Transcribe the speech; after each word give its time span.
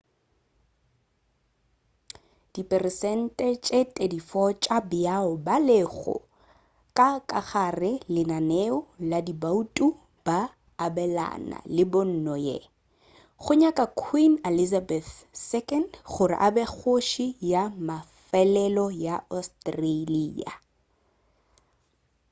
diperesente 2.55 3.45
tše 3.65 3.79
34 3.97 4.49
tša 4.63 4.77
bao 4.91 5.29
ba 5.45 5.55
lego 5.67 6.15
ka 6.97 7.09
gare 7.29 7.93
ga 7.99 8.05
lenaneo 8.13 8.77
la 9.09 9.19
diboutu 9.27 9.85
ba 10.25 10.39
abelana 10.85 11.57
le 11.75 11.83
pono 11.91 12.35
ye 12.47 12.57
go 13.43 13.51
nyaka 13.61 13.83
queen 14.01 14.33
elizabeth 14.49 15.09
ii 15.57 15.77
gore 16.11 16.35
a 16.45 16.47
be 16.55 16.63
kgoši 16.71 17.27
ya 17.51 17.63
mafelelo 17.87 18.85
ya 19.05 19.15
australia 19.37 20.51